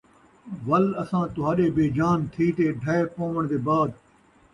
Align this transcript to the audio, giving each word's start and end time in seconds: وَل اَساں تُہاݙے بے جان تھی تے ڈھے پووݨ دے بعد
وَل 0.67 0.85
اَساں 1.01 1.25
تُہاݙے 1.33 1.67
بے 1.75 1.85
جان 1.97 2.19
تھی 2.33 2.45
تے 2.55 2.65
ڈھے 2.81 2.97
پووݨ 3.13 3.35
دے 3.49 3.57
بعد 3.67 3.89